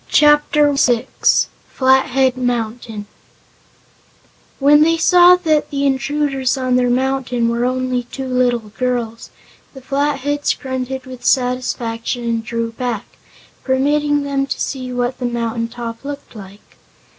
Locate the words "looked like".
16.03-16.77